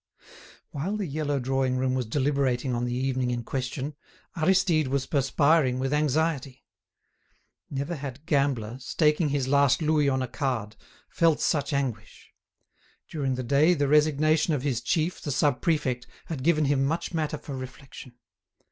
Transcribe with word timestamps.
While 0.71 0.97
the 0.97 1.05
yellow 1.05 1.39
drawing 1.39 1.77
room 1.77 1.93
was 1.93 2.07
deliberating 2.07 2.73
on 2.73 2.85
the 2.85 2.93
evening 2.95 3.29
in 3.29 3.43
question, 3.43 3.93
Aristide 4.35 4.87
was 4.87 5.05
perspiring 5.05 5.77
with 5.77 5.93
anxiety. 5.93 6.65
Never 7.69 7.95
had 7.95 8.25
gambler, 8.25 8.79
staking 8.79 9.29
his 9.29 9.47
last 9.47 9.79
louis 9.79 10.09
on 10.09 10.23
a 10.23 10.27
card, 10.27 10.75
felt 11.07 11.39
such 11.39 11.71
anguish. 11.71 12.31
During 13.09 13.35
the 13.35 13.43
day 13.43 13.75
the 13.75 13.87
resignation 13.87 14.55
of 14.55 14.63
his 14.63 14.81
chief, 14.81 15.21
the 15.21 15.29
sub 15.29 15.61
prefect, 15.61 16.07
had 16.25 16.41
given 16.41 16.65
him 16.65 16.83
much 16.83 17.13
matter 17.13 17.37
for 17.37 17.55
reflection. 17.55 18.13